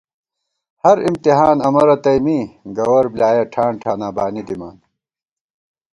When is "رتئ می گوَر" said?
1.87-3.05